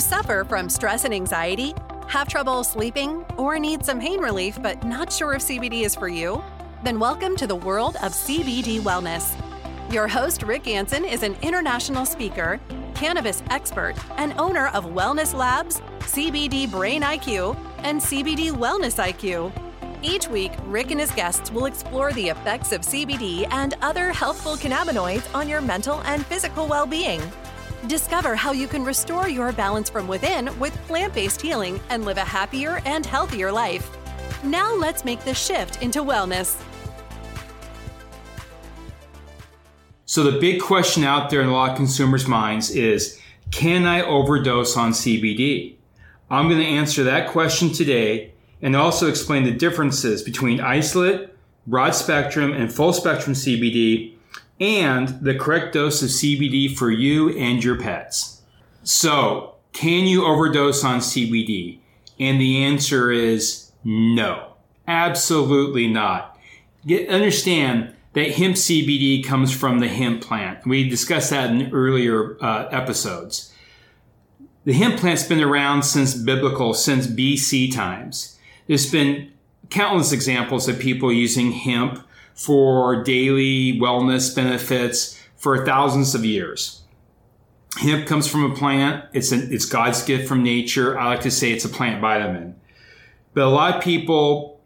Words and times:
suffer 0.00 0.44
from 0.48 0.68
stress 0.68 1.04
and 1.04 1.12
anxiety? 1.12 1.74
Have 2.08 2.28
trouble 2.28 2.64
sleeping? 2.64 3.24
Or 3.36 3.58
need 3.58 3.84
some 3.84 4.00
pain 4.00 4.20
relief 4.20 4.60
but 4.62 4.82
not 4.84 5.12
sure 5.12 5.34
if 5.34 5.42
CBD 5.42 5.82
is 5.82 5.94
for 5.94 6.08
you? 6.08 6.42
Then 6.82 6.98
welcome 6.98 7.36
to 7.36 7.46
the 7.46 7.56
world 7.56 7.96
of 7.96 8.12
CBD 8.12 8.80
wellness. 8.80 9.36
Your 9.92 10.08
host, 10.08 10.42
Rick 10.42 10.66
Anson, 10.68 11.04
is 11.04 11.22
an 11.22 11.36
international 11.42 12.06
speaker, 12.06 12.60
cannabis 12.94 13.42
expert, 13.50 13.94
and 14.16 14.32
owner 14.38 14.68
of 14.68 14.86
Wellness 14.86 15.34
Labs, 15.34 15.80
CBD 16.00 16.70
Brain 16.70 17.02
IQ, 17.02 17.56
and 17.78 18.00
CBD 18.00 18.50
Wellness 18.50 18.98
IQ. 18.98 19.52
Each 20.02 20.28
week, 20.28 20.52
Rick 20.64 20.92
and 20.92 21.00
his 21.00 21.10
guests 21.10 21.50
will 21.50 21.66
explore 21.66 22.12
the 22.12 22.28
effects 22.28 22.72
of 22.72 22.82
CBD 22.82 23.46
and 23.50 23.74
other 23.82 24.12
healthful 24.12 24.56
cannabinoids 24.56 25.34
on 25.34 25.48
your 25.48 25.60
mental 25.60 26.00
and 26.02 26.24
physical 26.24 26.66
well 26.66 26.86
being. 26.86 27.20
Discover 27.86 28.36
how 28.36 28.52
you 28.52 28.68
can 28.68 28.84
restore 28.84 29.28
your 29.28 29.52
balance 29.52 29.88
from 29.88 30.06
within 30.06 30.56
with 30.58 30.74
plant 30.86 31.14
based 31.14 31.40
healing 31.40 31.80
and 31.88 32.04
live 32.04 32.18
a 32.18 32.24
happier 32.24 32.82
and 32.84 33.06
healthier 33.06 33.50
life. 33.50 33.90
Now, 34.44 34.74
let's 34.74 35.04
make 35.04 35.24
the 35.24 35.34
shift 35.34 35.82
into 35.82 36.00
wellness. 36.00 36.60
So, 40.04 40.24
the 40.24 40.38
big 40.38 40.60
question 40.60 41.04
out 41.04 41.30
there 41.30 41.40
in 41.40 41.48
a 41.48 41.52
lot 41.52 41.70
of 41.70 41.76
consumers' 41.76 42.26
minds 42.26 42.70
is 42.70 43.18
can 43.50 43.86
I 43.86 44.02
overdose 44.02 44.76
on 44.76 44.92
CBD? 44.92 45.76
I'm 46.30 46.48
going 46.48 46.60
to 46.60 46.66
answer 46.66 47.02
that 47.04 47.30
question 47.30 47.72
today 47.72 48.32
and 48.60 48.76
also 48.76 49.08
explain 49.08 49.44
the 49.44 49.52
differences 49.52 50.22
between 50.22 50.60
isolate, 50.60 51.30
broad 51.66 51.94
spectrum, 51.94 52.52
and 52.52 52.72
full 52.72 52.92
spectrum 52.92 53.34
CBD 53.34 54.14
and 54.60 55.08
the 55.22 55.34
correct 55.34 55.72
dose 55.72 56.02
of 56.02 56.10
CBD 56.10 56.76
for 56.76 56.90
you 56.90 57.30
and 57.30 57.64
your 57.64 57.80
pets. 57.80 58.42
So, 58.82 59.54
can 59.72 60.06
you 60.06 60.24
overdose 60.26 60.84
on 60.84 61.00
CBD? 61.00 61.78
And 62.18 62.40
the 62.40 62.62
answer 62.62 63.10
is 63.10 63.72
no. 63.82 64.54
Absolutely 64.86 65.88
not. 65.88 66.38
Get, 66.86 67.08
understand 67.08 67.94
that 68.12 68.32
hemp 68.32 68.56
CBD 68.56 69.24
comes 69.24 69.52
from 69.52 69.78
the 69.78 69.88
hemp 69.88 70.22
plant. 70.22 70.66
We 70.66 70.88
discussed 70.88 71.30
that 71.30 71.50
in 71.50 71.72
earlier 71.72 72.36
uh, 72.42 72.68
episodes. 72.70 73.54
The 74.64 74.72
hemp 74.72 74.98
plant's 74.98 75.22
been 75.22 75.40
around 75.42 75.84
since 75.84 76.14
biblical, 76.14 76.74
since 76.74 77.06
BC 77.06 77.72
times. 77.72 78.38
There's 78.66 78.90
been 78.90 79.32
countless 79.70 80.12
examples 80.12 80.68
of 80.68 80.78
people 80.78 81.12
using 81.12 81.52
hemp 81.52 82.04
for 82.40 83.04
daily 83.04 83.78
wellness 83.78 84.34
benefits 84.34 85.20
for 85.36 85.62
thousands 85.66 86.14
of 86.14 86.24
years. 86.24 86.80
Hemp 87.76 88.06
comes 88.06 88.26
from 88.26 88.50
a 88.50 88.54
plant. 88.54 89.04
It's 89.12 89.30
an, 89.30 89.52
it's 89.52 89.66
God's 89.66 90.02
gift 90.02 90.26
from 90.26 90.42
nature. 90.42 90.98
I 90.98 91.08
like 91.08 91.20
to 91.20 91.30
say 91.30 91.52
it's 91.52 91.66
a 91.66 91.68
plant 91.68 92.00
vitamin. 92.00 92.58
But 93.34 93.42
a 93.44 93.50
lot 93.50 93.76
of 93.76 93.82
people 93.82 94.58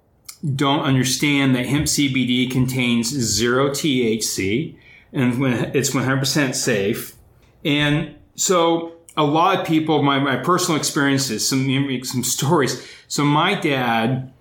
don't 0.55 0.83
understand 0.85 1.57
that 1.57 1.67
hemp 1.67 1.87
CBD 1.87 2.49
contains 2.49 3.09
zero 3.09 3.71
THC 3.71 4.77
and 5.13 5.45
it's 5.75 5.91
100% 5.91 6.55
safe. 6.55 7.17
And 7.65 8.15
so 8.37 8.93
a 9.17 9.25
lot 9.25 9.59
of 9.59 9.67
people, 9.67 10.01
my, 10.05 10.21
my 10.21 10.37
personal 10.37 10.79
experiences, 10.79 11.49
some, 11.49 11.67
some 12.05 12.23
stories. 12.23 12.89
So 13.09 13.25
my 13.25 13.59
dad, 13.59 14.33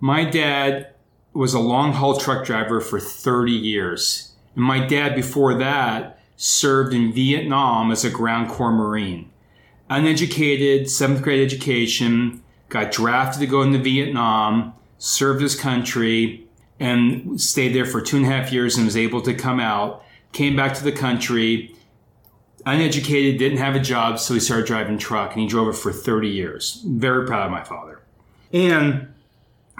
my 0.00 0.24
dad 0.24 0.94
was 1.32 1.54
a 1.54 1.60
long 1.60 1.92
haul 1.92 2.16
truck 2.16 2.44
driver 2.44 2.80
for 2.80 2.98
30 2.98 3.52
years. 3.52 4.32
And 4.54 4.64
my 4.64 4.84
dad, 4.86 5.14
before 5.14 5.54
that, 5.54 6.20
served 6.36 6.94
in 6.94 7.12
Vietnam 7.12 7.90
as 7.90 8.04
a 8.04 8.10
ground 8.10 8.48
corps 8.48 8.72
Marine. 8.72 9.30
Uneducated, 9.90 10.90
seventh 10.90 11.22
grade 11.22 11.44
education, 11.44 12.42
got 12.68 12.92
drafted 12.92 13.40
to 13.40 13.46
go 13.46 13.62
into 13.62 13.78
Vietnam, 13.78 14.74
served 14.98 15.40
his 15.40 15.58
country, 15.58 16.46
and 16.80 17.40
stayed 17.40 17.74
there 17.74 17.86
for 17.86 18.00
two 18.00 18.16
and 18.18 18.26
a 18.26 18.28
half 18.28 18.52
years 18.52 18.76
and 18.76 18.84
was 18.84 18.96
able 18.96 19.22
to 19.22 19.34
come 19.34 19.60
out. 19.60 20.04
Came 20.32 20.54
back 20.54 20.74
to 20.74 20.84
the 20.84 20.92
country, 20.92 21.74
uneducated, 22.66 23.38
didn't 23.38 23.58
have 23.58 23.74
a 23.74 23.80
job, 23.80 24.18
so 24.18 24.34
he 24.34 24.40
started 24.40 24.66
driving 24.66 24.98
truck 24.98 25.32
and 25.32 25.42
he 25.42 25.48
drove 25.48 25.68
it 25.68 25.78
for 25.78 25.92
30 25.92 26.28
years. 26.28 26.82
Very 26.86 27.26
proud 27.26 27.46
of 27.46 27.50
my 27.50 27.64
father. 27.64 28.00
And 28.52 29.08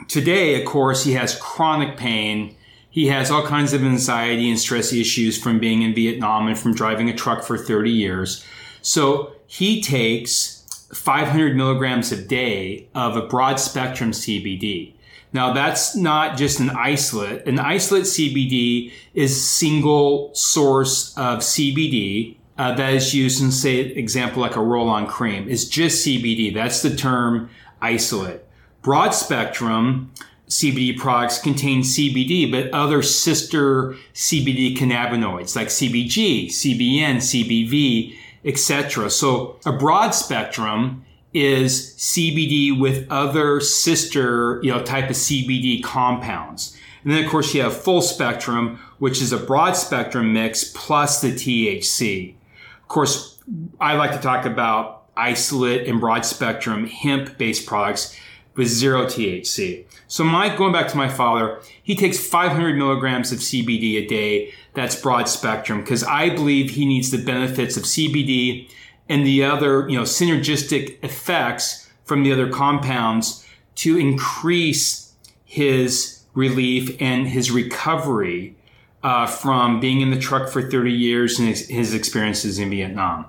Today, 0.06 0.60
of 0.60 0.66
course, 0.66 1.04
he 1.04 1.12
has 1.12 1.36
chronic 1.36 1.96
pain. 1.96 2.54
He 2.90 3.08
has 3.08 3.30
all 3.30 3.46
kinds 3.46 3.72
of 3.72 3.82
anxiety 3.82 4.48
and 4.48 4.58
stress 4.58 4.92
issues 4.92 5.40
from 5.40 5.58
being 5.58 5.82
in 5.82 5.94
Vietnam 5.94 6.46
and 6.46 6.58
from 6.58 6.74
driving 6.74 7.08
a 7.08 7.14
truck 7.14 7.42
for 7.42 7.58
30 7.58 7.90
years. 7.90 8.44
So 8.80 9.32
he 9.46 9.82
takes 9.82 10.86
500 10.94 11.56
milligrams 11.56 12.12
a 12.12 12.22
day 12.22 12.88
of 12.94 13.16
a 13.16 13.26
broad 13.26 13.60
spectrum 13.60 14.12
CBD. 14.12 14.94
Now 15.32 15.52
that's 15.52 15.94
not 15.94 16.38
just 16.38 16.60
an 16.60 16.70
isolate. 16.70 17.46
An 17.46 17.58
isolate 17.58 18.04
CBD 18.04 18.92
is 19.14 19.48
single 19.48 20.34
source 20.34 21.16
of 21.18 21.40
CBD 21.40 22.36
uh, 22.56 22.74
that 22.74 22.94
is 22.94 23.14
used 23.14 23.42
in, 23.42 23.52
say, 23.52 23.80
example 23.80 24.42
like 24.42 24.56
a 24.56 24.60
roll-on 24.60 25.06
cream. 25.06 25.48
It's 25.48 25.64
just 25.64 26.04
CBD. 26.04 26.52
That's 26.52 26.82
the 26.82 26.94
term 26.96 27.50
isolate. 27.80 28.44
Broad 28.88 29.10
spectrum 29.10 30.10
CBD 30.48 30.96
products 30.96 31.38
contain 31.38 31.82
CBD, 31.82 32.50
but 32.50 32.72
other 32.72 33.02
sister 33.02 33.96
CBD 34.14 34.74
cannabinoids 34.78 35.54
like 35.54 35.68
CBG, 35.68 36.46
CBN, 36.46 37.16
CBV, 37.16 38.16
etc. 38.46 39.10
So 39.10 39.60
a 39.66 39.72
broad 39.72 40.12
spectrum 40.12 41.04
is 41.34 41.96
CBD 41.98 42.80
with 42.80 43.06
other 43.10 43.60
sister, 43.60 44.58
you 44.62 44.72
know, 44.72 44.82
type 44.82 45.10
of 45.10 45.16
CBD 45.16 45.82
compounds. 45.82 46.74
And 47.04 47.12
then 47.12 47.22
of 47.22 47.30
course 47.30 47.54
you 47.54 47.60
have 47.60 47.76
full 47.76 48.00
spectrum, 48.00 48.80
which 49.00 49.20
is 49.20 49.34
a 49.34 49.38
broad 49.38 49.76
spectrum 49.76 50.32
mix 50.32 50.64
plus 50.74 51.20
the 51.20 51.32
THC. 51.32 52.36
Of 52.80 52.88
course, 52.88 53.38
I 53.78 53.96
like 53.96 54.12
to 54.12 54.18
talk 54.18 54.46
about 54.46 55.04
isolate 55.14 55.86
and 55.86 56.00
broad 56.00 56.24
spectrum 56.24 56.86
hemp 56.86 57.36
based 57.36 57.66
products 57.66 58.18
with 58.58 58.66
zero 58.66 59.06
THC. 59.06 59.84
So 60.08 60.24
my, 60.24 60.54
going 60.54 60.72
back 60.72 60.88
to 60.88 60.96
my 60.96 61.08
father, 61.08 61.60
he 61.80 61.94
takes 61.94 62.18
500 62.18 62.76
milligrams 62.76 63.30
of 63.30 63.38
CBD 63.38 64.04
a 64.04 64.06
day. 64.06 64.52
That's 64.74 65.00
broad 65.00 65.28
spectrum 65.28 65.80
because 65.80 66.02
I 66.02 66.28
believe 66.28 66.70
he 66.70 66.84
needs 66.84 67.12
the 67.12 67.24
benefits 67.24 67.76
of 67.76 67.84
CBD 67.84 68.68
and 69.08 69.24
the 69.24 69.44
other, 69.44 69.88
you 69.88 69.96
know, 69.96 70.02
synergistic 70.02 71.02
effects 71.04 71.88
from 72.04 72.24
the 72.24 72.32
other 72.32 72.50
compounds 72.50 73.46
to 73.76 73.96
increase 73.96 75.14
his 75.44 76.24
relief 76.34 76.96
and 77.00 77.28
his 77.28 77.52
recovery 77.52 78.56
uh, 79.04 79.26
from 79.26 79.78
being 79.78 80.00
in 80.00 80.10
the 80.10 80.18
truck 80.18 80.48
for 80.48 80.68
30 80.68 80.90
years 80.90 81.38
and 81.38 81.48
his, 81.48 81.68
his 81.68 81.94
experiences 81.94 82.58
in 82.58 82.70
Vietnam. 82.70 83.26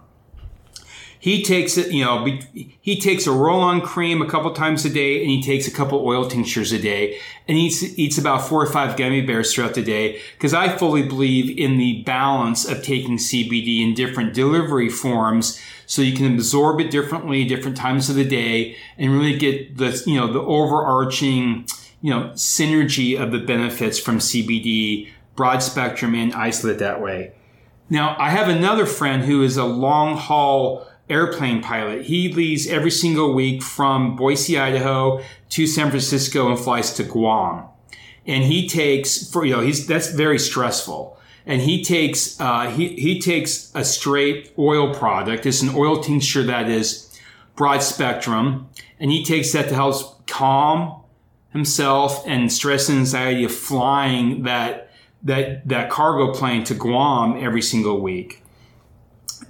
He 1.21 1.43
takes 1.43 1.77
it, 1.77 1.91
you 1.91 2.05
know, 2.05 2.25
he 2.53 2.97
takes 2.97 3.27
a 3.27 3.31
roll-on 3.31 3.81
cream 3.81 4.21
a 4.21 4.29
couple 4.29 4.51
times 4.53 4.85
a 4.85 4.89
day, 4.89 5.21
and 5.21 5.29
he 5.29 5.41
takes 5.41 5.67
a 5.67 5.71
couple 5.71 6.05
oil 6.05 6.25
tinctures 6.29 6.71
a 6.71 6.79
day, 6.79 7.19
and 7.45 7.57
eats 7.57 7.83
eats 7.99 8.17
about 8.17 8.47
four 8.47 8.63
or 8.63 8.71
five 8.71 8.95
gummy 8.95 9.19
bears 9.21 9.53
throughout 9.53 9.73
the 9.73 9.83
day. 9.83 10.21
Because 10.33 10.53
I 10.53 10.77
fully 10.77 11.03
believe 11.03 11.57
in 11.57 11.77
the 11.77 12.03
balance 12.03 12.65
of 12.65 12.83
taking 12.83 13.17
CBD 13.17 13.81
in 13.83 13.93
different 13.93 14.33
delivery 14.33 14.87
forms, 14.87 15.61
so 15.85 16.01
you 16.01 16.15
can 16.15 16.33
absorb 16.33 16.79
it 16.79 16.89
differently, 16.89 17.43
different 17.43 17.75
times 17.75 18.09
of 18.09 18.15
the 18.15 18.23
day, 18.23 18.77
and 18.97 19.11
really 19.11 19.37
get 19.37 19.75
the 19.75 20.01
you 20.05 20.17
know 20.17 20.31
the 20.31 20.39
overarching 20.39 21.67
you 22.01 22.13
know 22.13 22.29
synergy 22.29 23.21
of 23.21 23.33
the 23.33 23.39
benefits 23.39 23.99
from 23.99 24.19
CBD, 24.19 25.09
broad 25.35 25.61
spectrum, 25.61 26.15
and 26.15 26.33
isolate 26.33 26.79
that 26.79 27.01
way. 27.01 27.33
Now, 27.89 28.15
I 28.19 28.29
have 28.29 28.47
another 28.47 28.85
friend 28.85 29.23
who 29.23 29.41
is 29.41 29.57
a 29.57 29.65
long 29.65 30.15
haul 30.15 30.87
airplane 31.09 31.61
pilot. 31.61 32.05
He 32.05 32.31
leaves 32.31 32.67
every 32.67 32.91
single 32.91 33.33
week 33.33 33.63
from 33.63 34.15
Boise, 34.15 34.57
Idaho 34.57 35.21
to 35.49 35.67
San 35.67 35.89
Francisco 35.89 36.49
and 36.49 36.59
flies 36.59 36.93
to 36.93 37.03
Guam. 37.03 37.65
And 38.25 38.43
he 38.43 38.67
takes 38.67 39.29
for 39.29 39.45
you 39.45 39.55
know 39.55 39.61
he's 39.61 39.87
that's 39.87 40.11
very 40.11 40.39
stressful. 40.39 41.17
And 41.45 41.61
he 41.61 41.83
takes 41.83 42.39
uh, 42.39 42.69
he 42.69 42.89
he 42.89 43.19
takes 43.19 43.71
a 43.73 43.83
straight 43.83 44.53
oil 44.57 44.93
product. 44.93 45.45
It's 45.45 45.61
an 45.61 45.69
oil 45.73 46.01
tincture 46.01 46.43
that 46.43 46.69
is 46.69 47.09
broad 47.55 47.81
spectrum, 47.81 48.69
and 48.99 49.11
he 49.11 49.23
takes 49.23 49.51
that 49.53 49.69
to 49.69 49.75
help 49.75 50.27
calm 50.27 51.01
himself 51.51 52.23
and 52.27 52.51
stress 52.51 52.89
and 52.89 52.99
anxiety 52.99 53.43
of 53.43 53.51
flying 53.51 54.43
that 54.43 54.91
that 55.23 55.67
that 55.67 55.89
cargo 55.89 56.31
plane 56.33 56.63
to 56.65 56.75
Guam 56.75 57.43
every 57.43 57.61
single 57.61 57.99
week 57.99 58.38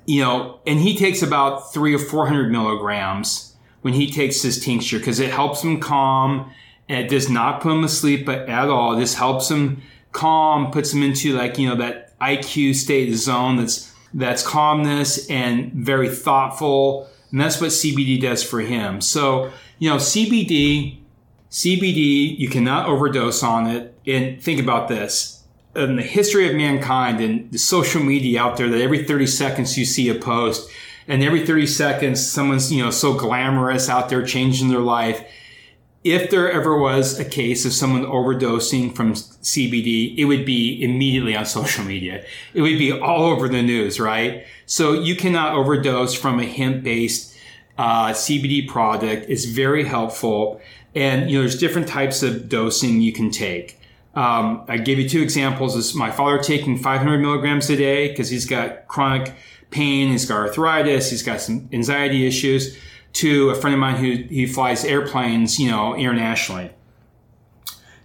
you 0.09 0.21
know, 0.21 0.59
and 0.65 0.79
he 0.79 0.97
takes 0.97 1.21
about 1.21 1.71
three 1.71 1.93
or 1.93 1.99
400 1.99 2.51
milligrams 2.51 3.55
when 3.81 3.93
he 3.93 4.09
takes 4.09 4.41
his 4.41 4.59
tincture 4.59 4.97
because 4.97 5.19
it 5.19 5.29
helps 5.29 5.63
him 5.63 5.79
calm. 5.79 6.51
It 6.87 7.09
does 7.09 7.29
not 7.29 7.61
put 7.61 7.73
him 7.73 7.83
asleep 7.83 8.27
at 8.27 8.69
all. 8.69 8.95
This 8.95 9.13
helps 9.13 9.51
him 9.51 9.83
calm, 10.11 10.71
puts 10.71 10.91
him 10.91 11.03
into 11.03 11.37
like, 11.37 11.59
you 11.59 11.69
know, 11.69 11.75
that 11.75 12.17
IQ 12.17 12.73
state 12.73 13.13
zone 13.13 13.57
that's, 13.57 13.93
that's 14.11 14.41
calmness 14.41 15.29
and 15.29 15.71
very 15.73 16.09
thoughtful 16.09 17.07
And 17.29 17.39
that's 17.39 17.61
what 17.61 17.69
CBD 17.69 18.19
does 18.19 18.41
for 18.41 18.61
him. 18.61 19.01
So, 19.01 19.51
you 19.77 19.91
know, 19.91 19.97
CBD, 19.97 20.97
CBD, 21.51 22.35
you 22.35 22.49
cannot 22.49 22.89
overdose 22.89 23.43
on 23.43 23.67
it. 23.67 23.93
And 24.07 24.41
think 24.41 24.59
about 24.59 24.87
this. 24.87 25.38
In 25.75 25.97
the 25.97 26.01
history 26.01 26.49
of 26.49 26.55
mankind 26.55 27.21
and 27.21 27.51
the 27.51 27.59
social 27.59 28.01
media 28.01 28.41
out 28.41 28.57
there 28.57 28.69
that 28.69 28.81
every 28.81 29.03
30 29.03 29.27
seconds 29.27 29.77
you 29.77 29.85
see 29.85 30.09
a 30.09 30.15
post 30.15 30.69
and 31.07 31.23
every 31.23 31.45
30 31.45 31.67
seconds 31.67 32.25
someone's, 32.25 32.71
you 32.71 32.83
know, 32.83 32.91
so 32.91 33.13
glamorous 33.13 33.87
out 33.89 34.09
there 34.09 34.23
changing 34.23 34.69
their 34.69 34.79
life. 34.79 35.23
If 36.03 36.31
there 36.31 36.51
ever 36.51 36.77
was 36.77 37.19
a 37.19 37.25
case 37.25 37.65
of 37.65 37.73
someone 37.73 38.05
overdosing 38.05 38.95
from 38.95 39.13
CBD, 39.13 40.17
it 40.17 40.25
would 40.25 40.45
be 40.45 40.81
immediately 40.81 41.35
on 41.35 41.45
social 41.45 41.83
media. 41.83 42.23
It 42.53 42.61
would 42.61 42.77
be 42.77 42.91
all 42.91 43.25
over 43.25 43.49
the 43.49 43.61
news, 43.61 43.99
right? 43.99 44.45
So 44.65 44.93
you 44.93 45.15
cannot 45.15 45.53
overdose 45.53 46.13
from 46.13 46.39
a 46.39 46.45
hemp 46.45 46.83
based 46.83 47.35
uh, 47.77 48.09
CBD 48.09 48.67
product. 48.67 49.25
It's 49.29 49.45
very 49.45 49.83
helpful. 49.83 50.61
And, 50.95 51.29
you 51.29 51.37
know, 51.37 51.41
there's 51.41 51.57
different 51.57 51.87
types 51.87 52.23
of 52.23 52.49
dosing 52.49 53.01
you 53.01 53.11
can 53.11 53.31
take. 53.31 53.78
Um, 54.19 54.65
I 54.67 54.75
gave 54.75 54.99
you 54.99 55.07
two 55.07 55.21
examples. 55.21 55.77
Is 55.77 55.95
my 55.95 56.11
father 56.11 56.39
taking 56.39 56.77
500 56.77 57.19
milligrams 57.19 57.69
a 57.69 57.77
day 57.77 58.09
because 58.09 58.29
he's 58.29 58.45
got 58.45 58.85
chronic 58.89 59.33
pain, 59.71 60.09
he's 60.09 60.25
got 60.25 60.39
arthritis, 60.39 61.09
he's 61.09 61.23
got 61.23 61.39
some 61.39 61.69
anxiety 61.71 62.27
issues. 62.27 62.77
To 63.13 63.49
a 63.49 63.55
friend 63.55 63.73
of 63.73 63.79
mine 63.79 63.95
who 63.95 64.11
he 64.29 64.45
flies 64.45 64.83
airplanes, 64.83 65.57
you 65.57 65.71
know, 65.71 65.95
internationally. 65.95 66.69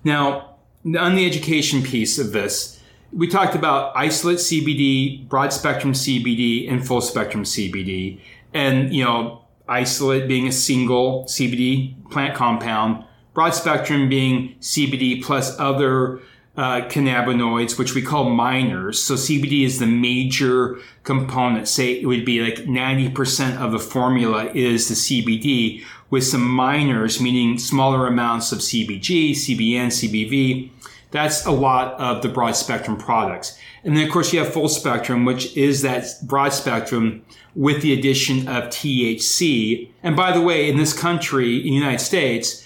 Now, 0.04 0.56
on 0.86 1.16
the 1.16 1.26
education 1.26 1.82
piece 1.82 2.16
of 2.18 2.30
this, 2.30 2.80
we 3.12 3.26
talked 3.26 3.56
about 3.56 3.92
isolate 3.96 4.38
CBD, 4.38 5.28
broad 5.28 5.52
spectrum 5.52 5.94
CBD, 5.94 6.70
and 6.70 6.86
full 6.86 7.00
spectrum 7.00 7.42
CBD. 7.42 8.20
And, 8.54 8.94
you 8.94 9.04
know, 9.04 9.44
isolate 9.68 10.28
being 10.28 10.46
a 10.46 10.52
single 10.52 11.24
CBD 11.24 11.96
plant 12.10 12.34
compound, 12.34 13.04
broad 13.34 13.54
spectrum 13.54 14.08
being 14.08 14.54
CBD 14.60 15.22
plus 15.22 15.58
other 15.58 16.20
uh, 16.56 16.82
cannabinoids, 16.82 17.78
which 17.78 17.94
we 17.94 18.02
call 18.02 18.30
minors. 18.30 19.02
So 19.02 19.14
CBD 19.14 19.64
is 19.64 19.80
the 19.80 19.86
major 19.86 20.78
component. 21.02 21.66
Say 21.66 22.00
it 22.00 22.06
would 22.06 22.24
be 22.24 22.40
like 22.40 22.66
90% 22.66 23.58
of 23.58 23.72
the 23.72 23.78
formula 23.78 24.46
is 24.54 24.88
the 24.88 24.94
CBD 24.94 25.84
with 26.10 26.24
some 26.24 26.46
minors, 26.46 27.20
meaning 27.20 27.58
smaller 27.58 28.06
amounts 28.06 28.52
of 28.52 28.60
CBG, 28.60 29.32
CBN, 29.32 29.88
CBV. 29.88 30.70
That's 31.10 31.44
a 31.44 31.50
lot 31.50 31.94
of 31.94 32.22
the 32.22 32.28
broad 32.28 32.54
spectrum 32.56 32.96
products. 32.96 33.58
And 33.82 33.96
then 33.96 34.06
of 34.06 34.12
course 34.12 34.32
you 34.32 34.38
have 34.38 34.52
full 34.52 34.68
spectrum, 34.68 35.24
which 35.24 35.56
is 35.56 35.82
that 35.82 36.06
broad 36.22 36.52
spectrum 36.52 37.24
with 37.56 37.82
the 37.82 37.92
addition 37.92 38.48
of 38.48 38.64
THC. 38.64 39.88
And 40.02 40.16
by 40.16 40.32
the 40.32 40.40
way, 40.40 40.68
in 40.68 40.76
this 40.76 40.92
country, 40.92 41.56
in 41.58 41.64
the 41.64 41.70
United 41.70 42.00
States, 42.00 42.63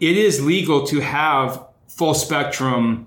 it 0.00 0.16
is 0.16 0.44
legal 0.44 0.86
to 0.86 1.00
have 1.00 1.64
full 1.86 2.14
spectrum 2.14 3.06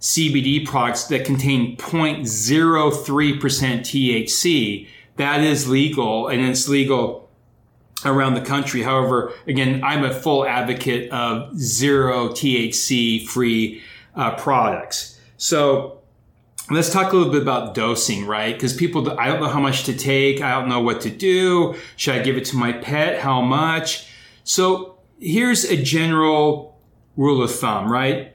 CBD 0.00 0.66
products 0.66 1.04
that 1.04 1.24
contain 1.24 1.76
0.03% 1.76 3.38
THC. 3.40 4.88
That 5.16 5.42
is 5.42 5.68
legal 5.68 6.28
and 6.28 6.42
it's 6.42 6.68
legal 6.68 7.28
around 8.04 8.34
the 8.34 8.40
country. 8.40 8.82
However, 8.82 9.32
again, 9.46 9.82
I'm 9.84 10.04
a 10.04 10.12
full 10.12 10.44
advocate 10.44 11.10
of 11.12 11.56
zero 11.56 12.30
THC 12.30 13.26
free 13.26 13.80
uh, 14.16 14.34
products. 14.34 15.20
So 15.36 16.00
let's 16.70 16.90
talk 16.90 17.12
a 17.12 17.16
little 17.16 17.32
bit 17.32 17.42
about 17.42 17.74
dosing, 17.74 18.26
right? 18.26 18.54
Because 18.54 18.74
people, 18.74 19.18
I 19.18 19.28
don't 19.28 19.40
know 19.40 19.48
how 19.48 19.60
much 19.60 19.84
to 19.84 19.96
take. 19.96 20.40
I 20.40 20.58
don't 20.58 20.68
know 20.68 20.80
what 20.80 21.00
to 21.02 21.10
do. 21.10 21.76
Should 21.96 22.16
I 22.16 22.22
give 22.22 22.36
it 22.36 22.44
to 22.46 22.56
my 22.56 22.72
pet? 22.72 23.20
How 23.20 23.40
much? 23.40 24.08
So 24.44 24.91
here's 25.22 25.64
a 25.64 25.80
general 25.80 26.76
rule 27.16 27.42
of 27.42 27.54
thumb, 27.54 27.90
right? 27.90 28.34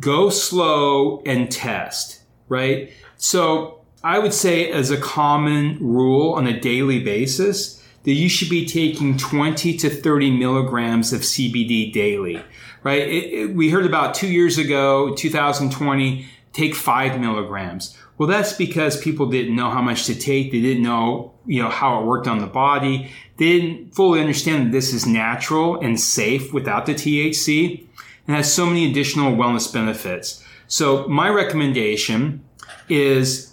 Go 0.00 0.30
slow 0.30 1.22
and 1.26 1.50
test, 1.50 2.22
right? 2.48 2.90
So 3.18 3.80
I 4.02 4.18
would 4.18 4.32
say 4.32 4.70
as 4.70 4.90
a 4.90 4.96
common 4.96 5.78
rule 5.80 6.32
on 6.32 6.46
a 6.46 6.58
daily 6.58 7.00
basis, 7.00 7.78
that 8.04 8.12
you 8.12 8.28
should 8.28 8.48
be 8.48 8.66
taking 8.66 9.16
20 9.16 9.76
to 9.76 9.88
30 9.88 10.30
milligrams 10.36 11.12
of 11.12 11.20
CBD 11.20 11.92
daily, 11.92 12.42
right? 12.82 13.02
It, 13.02 13.32
it, 13.32 13.54
we 13.54 13.70
heard 13.70 13.86
about 13.86 14.14
two 14.14 14.26
years 14.26 14.58
ago, 14.58 15.14
2020, 15.14 16.26
take 16.52 16.74
five 16.74 17.20
milligrams. 17.20 17.96
Well, 18.18 18.28
that's 18.28 18.52
because 18.52 19.00
people 19.00 19.26
didn't 19.26 19.56
know 19.56 19.70
how 19.70 19.82
much 19.82 20.06
to 20.06 20.14
take. 20.14 20.52
They 20.52 20.60
didn't 20.60 20.82
know, 20.82 21.32
you 21.46 21.62
know, 21.62 21.70
how 21.70 22.00
it 22.00 22.06
worked 22.06 22.28
on 22.28 22.38
the 22.38 22.46
body. 22.46 23.10
They 23.36 23.58
didn't 23.58 23.94
fully 23.94 24.20
understand 24.20 24.66
that 24.66 24.72
this 24.72 24.92
is 24.92 25.06
natural 25.06 25.80
and 25.80 25.98
safe 25.98 26.52
without 26.52 26.86
the 26.86 26.94
THC 26.94 27.86
and 28.26 28.36
has 28.36 28.52
so 28.52 28.66
many 28.66 28.90
additional 28.90 29.32
wellness 29.32 29.72
benefits. 29.72 30.44
So 30.68 31.06
my 31.08 31.28
recommendation 31.28 32.44
is 32.88 33.52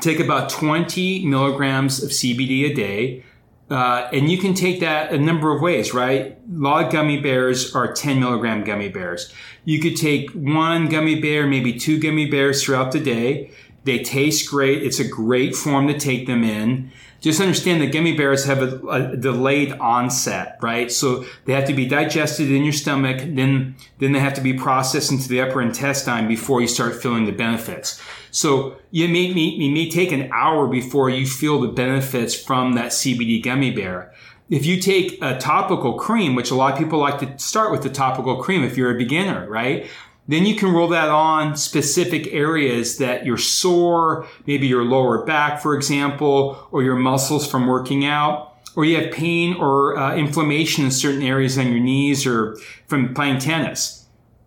take 0.00 0.20
about 0.20 0.50
20 0.50 1.24
milligrams 1.26 2.02
of 2.02 2.10
CBD 2.10 2.70
a 2.70 2.74
day. 2.74 3.24
Uh, 3.68 4.08
and 4.12 4.30
you 4.30 4.38
can 4.38 4.54
take 4.54 4.78
that 4.80 5.12
a 5.12 5.18
number 5.18 5.54
of 5.54 5.60
ways, 5.60 5.92
right? 5.92 6.36
A 6.36 6.38
lot 6.48 6.86
of 6.86 6.92
gummy 6.92 7.20
bears 7.20 7.74
are 7.74 7.92
10 7.92 8.20
milligram 8.20 8.62
gummy 8.62 8.88
bears. 8.88 9.32
You 9.64 9.80
could 9.80 9.96
take 9.96 10.30
one 10.30 10.88
gummy 10.88 11.20
bear, 11.20 11.46
maybe 11.48 11.72
two 11.72 11.98
gummy 11.98 12.30
bears 12.30 12.62
throughout 12.62 12.92
the 12.92 13.00
day. 13.00 13.50
They 13.86 14.00
taste 14.00 14.50
great. 14.50 14.82
It's 14.82 14.98
a 14.98 15.06
great 15.08 15.54
form 15.54 15.86
to 15.86 15.96
take 15.96 16.26
them 16.26 16.42
in. 16.42 16.90
Just 17.20 17.40
understand 17.40 17.80
that 17.80 17.92
gummy 17.92 18.16
bears 18.16 18.44
have 18.44 18.60
a, 18.60 18.86
a, 18.88 19.16
delayed 19.16 19.72
onset, 19.72 20.58
right? 20.60 20.90
So 20.92 21.24
they 21.44 21.52
have 21.54 21.66
to 21.66 21.72
be 21.72 21.86
digested 21.86 22.50
in 22.50 22.64
your 22.64 22.72
stomach, 22.72 23.18
then 23.18 23.76
then 23.98 24.12
they 24.12 24.18
have 24.18 24.34
to 24.34 24.40
be 24.40 24.52
processed 24.52 25.10
into 25.10 25.28
the 25.28 25.40
upper 25.40 25.62
intestine 25.62 26.28
before 26.28 26.60
you 26.60 26.68
start 26.68 27.00
feeling 27.00 27.24
the 27.24 27.32
benefits. 27.32 28.02
So 28.32 28.76
you 28.90 29.08
may, 29.08 29.32
may, 29.32 29.56
may 29.56 29.88
take 29.88 30.12
an 30.12 30.30
hour 30.32 30.66
before 30.66 31.08
you 31.08 31.26
feel 31.26 31.60
the 31.60 31.68
benefits 31.68 32.34
from 32.34 32.74
that 32.74 32.92
CBD 32.92 33.42
gummy 33.42 33.70
bear. 33.70 34.12
If 34.50 34.66
you 34.66 34.80
take 34.80 35.20
a 35.22 35.38
topical 35.38 35.94
cream, 35.94 36.34
which 36.34 36.50
a 36.50 36.54
lot 36.54 36.72
of 36.72 36.78
people 36.78 36.98
like 36.98 37.18
to 37.20 37.38
start 37.38 37.72
with 37.72 37.82
the 37.82 37.88
topical 37.88 38.42
cream 38.42 38.62
if 38.62 38.76
you're 38.76 38.94
a 38.94 38.98
beginner, 38.98 39.48
right? 39.48 39.88
Then 40.28 40.44
you 40.44 40.56
can 40.56 40.72
roll 40.72 40.88
that 40.88 41.08
on 41.08 41.56
specific 41.56 42.26
areas 42.32 42.98
that 42.98 43.24
you're 43.24 43.38
sore, 43.38 44.26
maybe 44.46 44.66
your 44.66 44.84
lower 44.84 45.24
back, 45.24 45.60
for 45.60 45.74
example, 45.74 46.68
or 46.70 46.82
your 46.82 46.96
muscles 46.96 47.48
from 47.48 47.66
working 47.66 48.04
out, 48.04 48.54
or 48.74 48.84
you 48.84 49.00
have 49.00 49.12
pain 49.12 49.54
or 49.54 49.96
uh, 49.96 50.16
inflammation 50.16 50.84
in 50.84 50.90
certain 50.90 51.22
areas 51.22 51.56
on 51.58 51.70
your 51.70 51.80
knees 51.80 52.26
or 52.26 52.56
from 52.86 53.14
playing 53.14 53.38
tennis. 53.38 54.06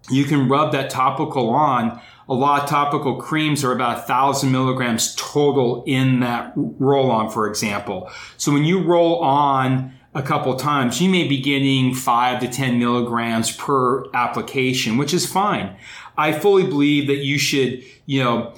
You 0.10 0.25
can 0.25 0.50
rub 0.50 0.72
that 0.74 0.89
topical 0.89 1.50
on 1.50 2.01
a 2.30 2.34
lot 2.36 2.62
of 2.63 2.70
topical 2.70 3.15
creams 3.15 3.63
are 3.63 3.72
about 3.72 3.98
a 3.98 4.01
thousand 4.01 4.51
milligrams 4.51 5.15
total 5.15 5.84
in 5.88 6.20
that 6.20 6.54
roll 6.56 7.10
on, 7.10 7.32
for 7.32 7.48
example. 7.50 8.10
So 8.38 8.54
when 8.54 8.65
you 8.65 8.84
roll 8.84 9.20
on 9.20 9.99
a 10.16 10.22
couple 10.22 10.56
times, 10.56 11.01
you 11.01 11.10
may 11.10 11.28
be 11.28 11.39
getting 11.39 11.94
five 11.94 12.39
to 12.42 12.48
10 12.48 12.80
milligrams 12.80 13.56
per 13.56 14.10
application, 14.13 14.98
which 14.98 15.13
is 15.13 15.25
fine. 15.25 15.75
I 16.18 16.32
fully 16.32 16.66
believe 16.66 17.08
that 17.08 17.18
you 17.18 17.38
should, 17.38 17.84
you 18.06 18.24
know, 18.24 18.54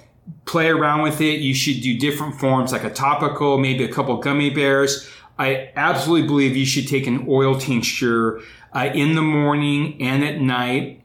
play 0.46 0.70
around 0.70 1.02
with 1.02 1.20
it. 1.20 1.42
You 1.42 1.54
should 1.54 1.82
do 1.82 1.98
different 1.98 2.40
forms 2.40 2.72
like 2.72 2.84
a 2.84 2.90
topical, 2.90 3.58
maybe 3.58 3.84
a 3.84 3.92
couple 3.92 4.16
gummy 4.18 4.50
bears. 4.50 5.10
I 5.38 5.72
absolutely 5.76 6.28
believe 6.28 6.56
you 6.56 6.66
should 6.66 6.88
take 6.88 7.08
an 7.08 7.26
oil 7.28 7.56
tincture 7.56 8.42
uh, 8.74 8.90
in 8.94 9.16
the 9.16 9.22
morning 9.22 10.02
and 10.02 10.24
at 10.24 10.40
night 10.40 11.02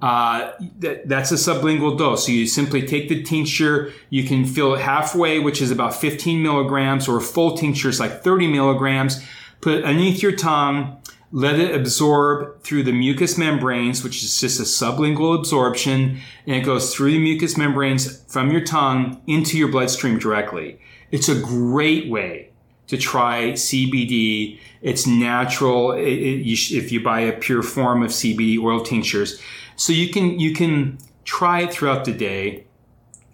uh, 0.00 0.52
that, 0.78 1.08
that's 1.08 1.32
a 1.32 1.34
sublingual 1.34 1.98
dose. 1.98 2.26
So 2.26 2.32
you 2.32 2.46
simply 2.46 2.86
take 2.86 3.08
the 3.08 3.22
tincture, 3.22 3.92
you 4.10 4.24
can 4.24 4.44
fill 4.44 4.74
it 4.74 4.80
halfway, 4.80 5.40
which 5.40 5.60
is 5.60 5.70
about 5.70 5.94
15 5.94 6.40
milligrams, 6.40 7.08
or 7.08 7.20
full 7.20 7.56
tincture 7.56 7.88
is 7.88 7.98
like 7.98 8.22
30 8.22 8.46
milligrams. 8.46 9.24
Put 9.60 9.74
it 9.74 9.84
underneath 9.84 10.22
your 10.22 10.32
tongue, 10.32 11.00
let 11.30 11.58
it 11.58 11.74
absorb 11.74 12.62
through 12.62 12.84
the 12.84 12.92
mucous 12.92 13.36
membranes, 13.36 14.02
which 14.02 14.22
is 14.22 14.40
just 14.40 14.60
a 14.60 14.62
sublingual 14.62 15.38
absorption, 15.38 16.20
and 16.46 16.56
it 16.56 16.64
goes 16.64 16.94
through 16.94 17.12
the 17.12 17.18
mucous 17.18 17.56
membranes 17.56 18.22
from 18.24 18.50
your 18.50 18.62
tongue 18.62 19.20
into 19.26 19.58
your 19.58 19.68
bloodstream 19.68 20.18
directly. 20.18 20.80
It's 21.10 21.28
a 21.28 21.40
great 21.40 22.08
way 22.08 22.50
to 22.86 22.96
try 22.96 23.52
CBD. 23.52 24.58
It's 24.80 25.06
natural. 25.06 25.92
It, 25.92 26.06
it, 26.06 26.44
you 26.44 26.56
sh- 26.56 26.72
if 26.72 26.90
you 26.90 27.02
buy 27.02 27.20
a 27.20 27.32
pure 27.32 27.62
form 27.62 28.02
of 28.02 28.10
CBD 28.10 28.58
oil 28.62 28.80
tinctures, 28.80 29.40
so 29.76 29.92
you 29.92 30.08
can, 30.10 30.38
you 30.40 30.54
can 30.54 30.98
try 31.24 31.62
it 31.62 31.72
throughout 31.72 32.04
the 32.04 32.12
day 32.12 32.64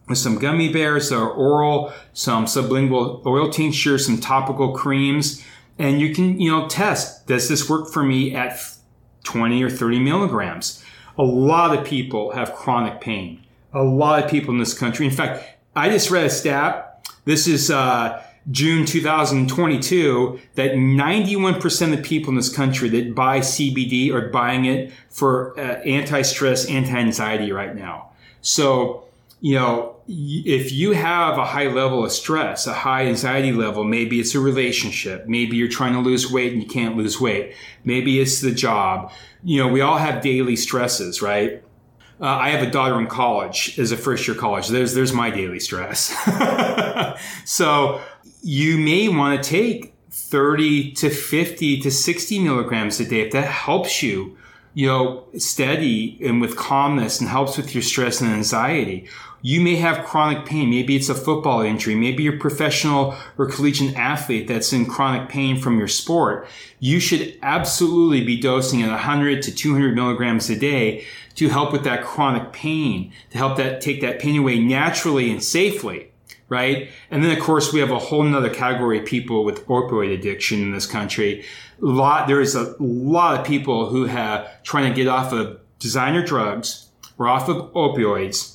with 0.08 0.18
some 0.18 0.38
gummy 0.38 0.72
bears 0.72 1.10
or 1.10 1.30
oral, 1.30 1.92
some 2.12 2.44
sublingual 2.46 3.24
oil 3.24 3.48
tincture, 3.48 3.98
some 3.98 4.20
topical 4.20 4.72
creams, 4.72 5.42
and 5.78 6.00
you 6.00 6.14
can, 6.14 6.40
you 6.40 6.50
know, 6.50 6.68
test, 6.68 7.26
does 7.26 7.48
this 7.48 7.68
work 7.68 7.92
for 7.92 8.02
me 8.02 8.34
at 8.34 8.60
20 9.24 9.62
or 9.62 9.70
30 9.70 10.00
milligrams? 10.00 10.84
A 11.18 11.22
lot 11.22 11.76
of 11.76 11.84
people 11.84 12.32
have 12.32 12.54
chronic 12.54 13.00
pain. 13.00 13.44
A 13.72 13.82
lot 13.82 14.22
of 14.22 14.30
people 14.30 14.52
in 14.52 14.58
this 14.58 14.76
country. 14.76 15.06
In 15.06 15.12
fact, 15.12 15.44
I 15.74 15.88
just 15.90 16.10
read 16.10 16.24
a 16.24 16.30
stat. 16.30 17.08
This 17.24 17.48
is, 17.48 17.70
uh, 17.70 18.22
June 18.50 18.84
2022 18.84 20.38
that 20.54 20.72
91% 20.72 21.98
of 21.98 22.04
people 22.04 22.30
in 22.30 22.36
this 22.36 22.54
country 22.54 22.88
that 22.90 23.14
buy 23.14 23.40
CBD 23.40 24.12
are 24.12 24.28
buying 24.28 24.66
it 24.66 24.92
for 25.08 25.58
uh, 25.58 25.80
anti-stress, 25.80 26.66
anti-anxiety 26.66 27.52
right 27.52 27.74
now. 27.74 28.10
So, 28.42 29.03
you 29.44 29.54
know, 29.56 29.96
if 30.08 30.72
you 30.72 30.92
have 30.92 31.36
a 31.36 31.44
high 31.44 31.66
level 31.66 32.02
of 32.02 32.10
stress, 32.10 32.66
a 32.66 32.72
high 32.72 33.04
anxiety 33.04 33.52
level, 33.52 33.84
maybe 33.84 34.18
it's 34.18 34.34
a 34.34 34.40
relationship, 34.40 35.26
maybe 35.26 35.58
you're 35.58 35.68
trying 35.68 35.92
to 35.92 35.98
lose 35.98 36.32
weight 36.32 36.54
and 36.54 36.62
you 36.62 36.66
can't 36.66 36.96
lose 36.96 37.20
weight, 37.20 37.54
maybe 37.84 38.18
it's 38.18 38.40
the 38.40 38.52
job. 38.52 39.12
You 39.42 39.62
know, 39.62 39.68
we 39.68 39.82
all 39.82 39.98
have 39.98 40.22
daily 40.22 40.56
stresses, 40.56 41.20
right? 41.20 41.62
Uh, 42.18 42.24
I 42.24 42.48
have 42.48 42.66
a 42.66 42.70
daughter 42.70 42.98
in 42.98 43.06
college, 43.06 43.78
as 43.78 43.92
a 43.92 43.98
first 43.98 44.26
year 44.26 44.34
college. 44.34 44.68
There's 44.68 44.94
there's 44.94 45.12
my 45.12 45.28
daily 45.28 45.60
stress. 45.60 46.14
so 47.44 48.00
you 48.40 48.78
may 48.78 49.10
want 49.10 49.42
to 49.42 49.46
take 49.46 49.94
30 50.10 50.92
to 50.92 51.10
50 51.10 51.80
to 51.80 51.90
60 51.90 52.38
milligrams 52.38 52.98
a 52.98 53.04
day 53.04 53.20
if 53.20 53.32
that 53.32 53.46
helps 53.46 54.02
you, 54.02 54.38
you 54.74 54.86
know, 54.88 55.24
steady 55.38 56.18
and 56.22 56.40
with 56.40 56.56
calmness 56.56 57.20
and 57.20 57.28
helps 57.28 57.56
with 57.56 57.74
your 57.74 57.82
stress 57.82 58.20
and 58.20 58.30
anxiety. 58.30 59.08
You 59.40 59.60
may 59.60 59.76
have 59.76 60.06
chronic 60.06 60.46
pain. 60.46 60.70
Maybe 60.70 60.96
it's 60.96 61.10
a 61.10 61.14
football 61.14 61.60
injury. 61.60 61.94
Maybe 61.94 62.22
you're 62.22 62.36
a 62.36 62.38
professional 62.38 63.14
or 63.36 63.46
collegiate 63.46 63.94
athlete 63.94 64.48
that's 64.48 64.72
in 64.72 64.86
chronic 64.86 65.28
pain 65.28 65.60
from 65.60 65.78
your 65.78 65.86
sport. 65.86 66.48
You 66.80 66.98
should 66.98 67.38
absolutely 67.42 68.24
be 68.24 68.40
dosing 68.40 68.82
at 68.82 68.88
100 68.88 69.42
to 69.42 69.54
200 69.54 69.94
milligrams 69.94 70.48
a 70.48 70.56
day 70.56 71.04
to 71.34 71.50
help 71.50 71.72
with 71.72 71.84
that 71.84 72.04
chronic 72.04 72.52
pain, 72.52 73.12
to 73.30 73.38
help 73.38 73.58
that 73.58 73.80
take 73.80 74.00
that 74.00 74.18
pain 74.18 74.38
away 74.38 74.58
naturally 74.58 75.30
and 75.30 75.42
safely 75.42 76.10
right? 76.48 76.90
And 77.10 77.24
then 77.24 77.36
of 77.36 77.42
course 77.42 77.72
we 77.72 77.80
have 77.80 77.90
a 77.90 77.98
whole 77.98 78.22
nother 78.22 78.52
category 78.52 78.98
of 78.98 79.06
people 79.06 79.44
with 79.44 79.66
opioid 79.66 80.12
addiction 80.12 80.62
in 80.62 80.72
this 80.72 80.86
country. 80.86 81.44
Lot, 81.84 82.28
there 82.28 82.40
is 82.40 82.54
a 82.54 82.74
lot 82.80 83.38
of 83.38 83.46
people 83.46 83.88
who 83.88 84.06
have 84.06 84.62
trying 84.62 84.90
to 84.90 84.96
get 84.96 85.06
off 85.06 85.32
of 85.32 85.60
designer 85.78 86.24
drugs 86.24 86.88
or 87.18 87.28
off 87.28 87.48
of 87.48 87.72
opioids 87.72 88.54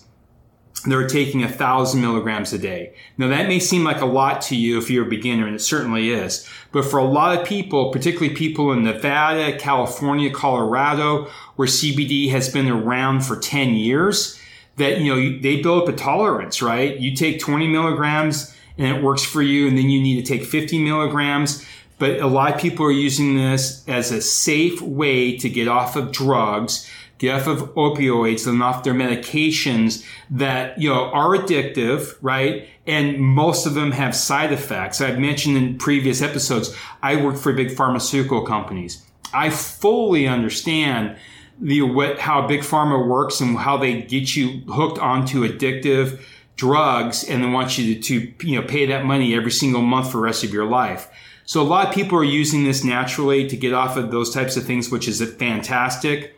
they're 0.85 1.07
taking 1.07 1.43
a 1.43 1.49
thousand 1.49 2.01
milligrams 2.01 2.53
a 2.53 2.57
day. 2.57 2.93
Now 3.17 3.27
that 3.27 3.47
may 3.47 3.59
seem 3.59 3.83
like 3.83 4.01
a 4.01 4.05
lot 4.05 4.41
to 4.43 4.55
you 4.55 4.77
if 4.77 4.89
you're 4.89 5.05
a 5.05 5.09
beginner, 5.09 5.45
and 5.45 5.55
it 5.55 5.61
certainly 5.61 6.11
is. 6.11 6.47
But 6.71 6.85
for 6.85 6.99
a 6.99 7.05
lot 7.05 7.37
of 7.37 7.45
people, 7.45 7.91
particularly 7.91 8.33
people 8.33 8.71
in 8.71 8.83
Nevada, 8.83 9.57
California, 9.57 10.31
Colorado, 10.31 11.27
where 11.55 11.67
CBD 11.67 12.29
has 12.31 12.49
been 12.49 12.69
around 12.69 13.21
for 13.25 13.35
10 13.35 13.73
years, 13.73 14.39
that, 14.77 14.99
you 15.01 15.13
know, 15.13 15.39
they 15.41 15.61
build 15.61 15.83
up 15.83 15.93
a 15.93 15.97
tolerance, 15.97 16.61
right? 16.61 16.97
You 16.97 17.13
take 17.13 17.41
20 17.41 17.67
milligrams 17.67 18.55
and 18.77 18.95
it 18.95 19.03
works 19.03 19.25
for 19.25 19.41
you, 19.41 19.67
and 19.67 19.77
then 19.77 19.89
you 19.89 20.01
need 20.01 20.25
to 20.25 20.37
take 20.37 20.47
50 20.47 20.81
milligrams. 20.81 21.65
But 21.99 22.19
a 22.21 22.27
lot 22.27 22.55
of 22.55 22.59
people 22.59 22.85
are 22.85 22.91
using 22.91 23.35
this 23.35 23.83
as 23.87 24.11
a 24.11 24.21
safe 24.21 24.81
way 24.81 25.37
to 25.37 25.49
get 25.49 25.67
off 25.67 25.95
of 25.95 26.11
drugs 26.11 26.89
get 27.19 27.35
off 27.35 27.47
of 27.47 27.73
opioids 27.75 28.47
and 28.47 28.63
off 28.63 28.83
their 28.83 28.93
medications 28.93 30.03
that, 30.31 30.79
you 30.81 30.89
know, 30.89 31.11
are 31.11 31.35
addictive, 31.37 32.15
right? 32.21 32.67
And 32.87 33.19
most 33.19 33.65
of 33.65 33.75
them 33.75 33.91
have 33.91 34.15
side 34.15 34.51
effects. 34.51 35.01
I've 35.01 35.19
mentioned 35.19 35.57
in 35.57 35.77
previous 35.77 36.21
episodes, 36.21 36.75
I 37.03 37.17
work 37.17 37.35
for 37.35 37.53
big 37.53 37.75
pharmaceutical 37.75 38.45
companies. 38.45 39.05
I 39.33 39.49
fully 39.51 40.27
understand 40.27 41.17
the 41.59 41.81
what, 41.81 42.19
how 42.19 42.47
big 42.47 42.61
pharma 42.61 43.05
works 43.05 43.41
and 43.41 43.57
how 43.57 43.77
they 43.77 44.01
get 44.01 44.35
you 44.35 44.61
hooked 44.71 44.97
onto 44.97 45.47
addictive 45.47 46.21
drugs 46.55 47.23
and 47.25 47.43
then 47.43 47.51
want 47.51 47.77
you 47.77 47.95
to, 47.95 48.01
to 48.01 48.47
you 48.47 48.59
know 48.59 48.65
pay 48.65 48.85
that 48.85 49.05
money 49.05 49.35
every 49.35 49.51
single 49.51 49.81
month 49.81 50.11
for 50.11 50.17
the 50.17 50.23
rest 50.23 50.43
of 50.43 50.53
your 50.53 50.65
life. 50.65 51.09
So 51.49 51.63
a 51.63 51.63
lot 51.63 51.87
of 51.87 51.95
people 51.95 52.15
are 52.19 52.23
using 52.23 52.63
this 52.63 52.83
naturally 52.83 53.47
to 53.47 53.57
get 53.57 53.73
off 53.73 53.97
of 53.97 54.11
those 54.11 54.31
types 54.31 54.55
of 54.55 54.65
things, 54.65 54.91
which 54.91 55.07
is 55.07 55.19
fantastic. 55.33 56.35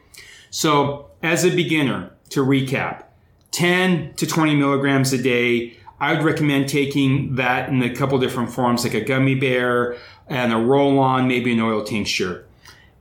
So 0.52 1.10
as 1.22 1.44
a 1.44 1.54
beginner, 1.54 2.14
to 2.30 2.46
recap, 2.46 3.04
10 3.52 4.14
to 4.14 4.26
20 4.26 4.56
milligrams 4.56 5.12
a 5.12 5.22
day. 5.22 5.76
I 6.00 6.14
would 6.14 6.24
recommend 6.24 6.70
taking 6.70 7.36
that 7.36 7.68
in 7.68 7.84
a 7.84 7.94
couple 7.94 8.20
different 8.20 8.54
forms, 8.54 8.86
like 8.86 8.94
a 8.94 9.02
gummy 9.02 9.36
bear 9.36 9.98
and 10.30 10.54
a 10.54 10.58
roll 10.58 10.98
on, 10.98 11.28
maybe 11.28 11.52
an 11.52 11.60
oil 11.60 11.84
tincture. 11.84 12.46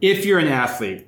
If 0.00 0.25
you're 0.25 0.40
an 0.40 0.49
athlete, 0.49 1.07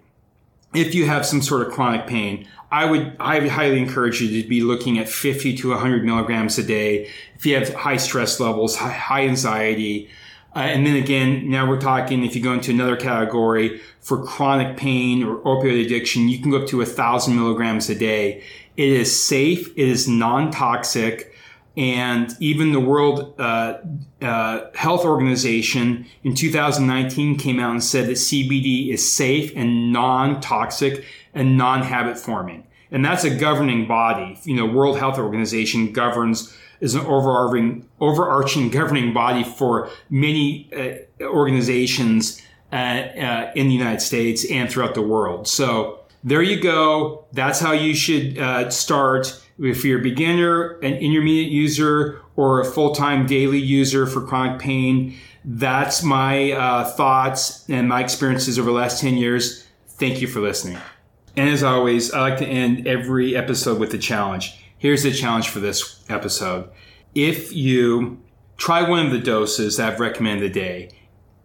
if 0.73 0.95
you 0.95 1.07
have 1.07 1.27
some 1.27 1.43
sort 1.43 1.67
of 1.67 1.73
chronic 1.73 2.07
pain, 2.07 2.47
I 2.71 2.85
would 2.85 3.17
I 3.19 3.41
would 3.41 3.49
highly 3.49 3.81
encourage 3.81 4.21
you 4.21 4.41
to 4.41 4.49
be 4.49 4.61
looking 4.61 5.01
at 5.01 5.09
50 5.09 5.57
to 5.57 5.71
100 5.71 6.05
milligrams 6.05 6.59
a 6.59 6.63
day. 6.63 7.11
If 7.35 7.45
you 7.45 7.57
have 7.57 7.75
high 7.75 7.97
stress 7.97 8.39
levels, 8.39 8.77
high, 8.77 8.93
high 8.93 9.27
anxiety, 9.27 10.09
uh, 10.55 10.59
and 10.59 10.87
then 10.87 10.97
again, 10.97 11.49
now 11.49 11.69
we're 11.69 11.81
talking 11.81 12.25
if 12.25 12.37
you 12.37 12.43
go 12.43 12.53
into 12.53 12.71
another 12.71 12.97
category 12.97 13.81
for 14.01 14.23
chronic 14.23 14.77
pain 14.77 15.23
or 15.23 15.37
opioid 15.41 15.85
addiction, 15.85 16.29
you 16.29 16.41
can 16.41 16.51
go 16.51 16.59
up 16.59 16.69
to 16.69 16.83
a 16.83 16.87
thousand 16.87 17.37
milligrams 17.37 17.89
a 17.89 17.95
day. 17.95 18.43
It 18.77 18.89
is 18.89 19.25
safe. 19.25 19.69
It 19.69 19.89
is 19.89 20.09
non-toxic. 20.09 21.35
And 21.75 22.37
even 22.39 22.73
the 22.73 22.81
World 22.81 23.35
uh, 23.41 23.79
uh, 24.21 24.71
Health 24.75 25.07
Organization 25.07 26.07
in 26.23 26.35
2019 26.35 27.39
came 27.39 27.59
out 27.59 27.71
and 27.71 27.83
said 27.83 28.07
that 28.09 28.13
CBD 28.13 28.93
is 28.93 29.11
safe 29.11 29.53
and 29.57 29.91
non-toxic 29.91 31.05
and 31.33 31.57
non-habit 31.57 32.19
forming. 32.19 32.67
And 32.91 33.03
that's 33.03 33.25
a 33.25 33.31
governing 33.31 33.89
body. 33.89 34.39
You 34.45 34.55
know, 34.55 34.67
World 34.67 34.99
Health 34.99 35.19
Organization 35.19 35.93
governs 35.93 36.55
is 36.83 36.97
an 36.97 37.07
overarching, 37.07 37.89
overarching 38.01 38.69
governing 38.69 39.15
body 39.15 39.45
for 39.45 39.89
many 40.11 40.69
uh, 40.77 41.25
organizations 41.25 42.43
uh, 42.73 42.75
uh, 42.75 43.53
in 43.55 43.69
the 43.69 43.75
United 43.75 44.01
States 44.01 44.45
and 44.51 44.69
throughout 44.69 44.95
the 44.95 45.03
world. 45.03 45.47
So 45.47 46.01
there 46.25 46.43
you 46.43 46.61
go. 46.61 47.25
That's 47.33 47.61
how 47.61 47.73
you 47.73 47.95
should 47.95 48.37
uh, 48.37 48.69
start. 48.71 49.41
If 49.59 49.85
you're 49.85 50.01
a 50.01 50.03
beginner, 50.03 50.79
an 50.81 50.95
intermediate 50.95 51.53
user, 51.53 52.21
or 52.35 52.61
a 52.61 52.65
full-time 52.65 53.27
daily 53.27 53.59
user 53.59 54.07
for 54.07 54.21
chronic 54.21 54.59
pain, 54.59 55.17
that's 55.45 56.03
my 56.03 56.53
uh, 56.53 56.85
thoughts 56.93 57.69
and 57.69 57.89
my 57.89 58.01
experiences 58.01 58.59
over 58.59 58.71
the 58.71 58.77
last 58.77 59.01
10 59.01 59.17
years. 59.17 59.67
Thank 59.87 60.21
you 60.21 60.27
for 60.27 60.41
listening. 60.41 60.79
And 61.37 61.49
as 61.49 61.63
always, 61.63 62.13
I 62.13 62.21
like 62.21 62.39
to 62.39 62.47
end 62.47 62.89
every 62.89 63.37
episode 63.37 63.79
with 63.79 63.95
a 63.95 63.99
challenge. 63.99 64.62
Here's 64.83 65.05
the 65.05 65.13
challenge 65.13 65.49
for 65.49 65.61
this 65.61 66.03
episode. 66.09 66.69
If 67.15 67.53
you 67.53 68.21
try 68.57 68.83
one 68.83 69.07
of 69.07 69.13
the 69.13 69.21
doses 69.21 69.77
that 69.77 69.93
I've 69.93 70.01
recommended 70.01 70.51
a 70.51 70.53
day, 70.53 70.91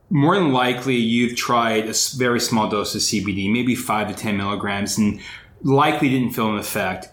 more 0.10 0.34
than 0.34 0.52
likely 0.52 0.96
you've 0.96 1.36
tried 1.36 1.88
a 1.88 1.94
very 2.18 2.40
small 2.40 2.68
dose 2.68 2.96
of 2.96 3.02
CBD, 3.02 3.54
maybe 3.54 3.76
five 3.76 4.08
to 4.08 4.16
10 4.16 4.38
milligrams, 4.38 4.98
and 4.98 5.20
likely 5.62 6.10
didn't 6.10 6.32
feel 6.32 6.52
an 6.52 6.58
effect. 6.58 7.10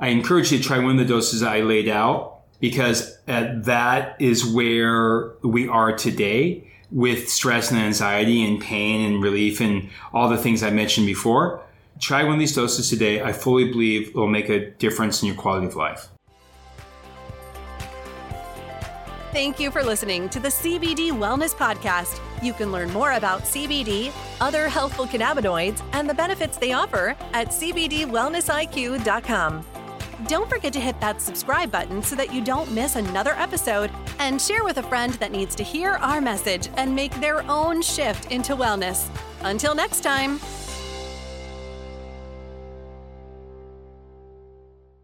I 0.00 0.08
encourage 0.08 0.50
you 0.50 0.58
to 0.58 0.64
try 0.64 0.80
one 0.80 0.98
of 0.98 1.06
the 1.06 1.14
doses 1.14 1.44
I 1.44 1.60
laid 1.60 1.88
out 1.88 2.40
because 2.58 3.16
uh, 3.28 3.52
that 3.58 4.20
is 4.20 4.44
where 4.44 5.34
we 5.44 5.68
are 5.68 5.96
today 5.96 6.68
with 6.90 7.28
stress 7.28 7.70
and 7.70 7.78
anxiety 7.78 8.44
and 8.44 8.60
pain 8.60 9.12
and 9.12 9.22
relief 9.22 9.60
and 9.60 9.90
all 10.12 10.28
the 10.28 10.38
things 10.38 10.64
I 10.64 10.70
mentioned 10.70 11.06
before. 11.06 11.62
Try 11.98 12.24
one 12.24 12.34
of 12.34 12.38
these 12.38 12.54
doses 12.54 12.88
today. 12.88 13.22
I 13.22 13.32
fully 13.32 13.70
believe 13.70 14.08
it 14.08 14.14
will 14.14 14.28
make 14.28 14.48
a 14.48 14.70
difference 14.70 15.20
in 15.22 15.28
your 15.28 15.36
quality 15.36 15.66
of 15.66 15.76
life. 15.76 16.08
Thank 19.32 19.60
you 19.60 19.70
for 19.70 19.84
listening 19.84 20.30
to 20.30 20.40
the 20.40 20.48
CBD 20.48 21.10
Wellness 21.10 21.54
Podcast. 21.54 22.18
You 22.42 22.54
can 22.54 22.72
learn 22.72 22.90
more 22.92 23.12
about 23.12 23.42
CBD, 23.42 24.10
other 24.40 24.68
healthful 24.68 25.06
cannabinoids, 25.06 25.82
and 25.92 26.08
the 26.08 26.14
benefits 26.14 26.56
they 26.56 26.72
offer 26.72 27.14
at 27.34 27.48
CBDWellnessIQ.com. 27.48 29.66
Don't 30.26 30.50
forget 30.50 30.72
to 30.72 30.80
hit 30.80 30.98
that 31.00 31.20
subscribe 31.20 31.70
button 31.70 32.02
so 32.02 32.16
that 32.16 32.32
you 32.32 32.42
don't 32.42 32.72
miss 32.72 32.96
another 32.96 33.34
episode 33.34 33.90
and 34.18 34.40
share 34.40 34.64
with 34.64 34.78
a 34.78 34.82
friend 34.82 35.12
that 35.14 35.30
needs 35.30 35.54
to 35.54 35.62
hear 35.62 35.92
our 35.92 36.20
message 36.20 36.68
and 36.76 36.94
make 36.94 37.14
their 37.20 37.48
own 37.50 37.82
shift 37.82 38.32
into 38.32 38.56
wellness. 38.56 39.08
Until 39.42 39.74
next 39.74 40.00
time. 40.00 40.40